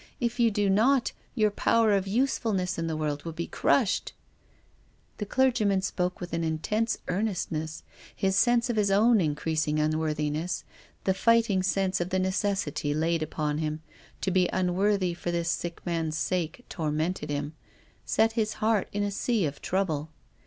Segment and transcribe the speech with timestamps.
[0.19, 4.13] If you do not, your power of usefulness in the world will be crushed."
[5.19, 7.83] The clergyman spoke with an intense earnest ness.
[8.15, 10.63] His sense of his own increasing unworthi ness,
[11.03, 13.83] the fighting sense of the necessity laid upon him
[14.21, 17.53] to be unworthy for this sick man's sake, tormented him,
[18.03, 20.09] set his heart in a sea of trouble.